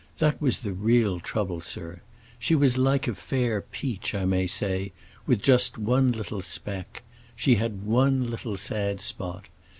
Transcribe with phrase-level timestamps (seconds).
[0.17, 1.99] That was the real trouble, sir.
[2.39, 4.93] She was like a fair peach, I may say,
[5.27, 7.03] with just one little speck.
[7.35, 9.45] She had one little sad spot.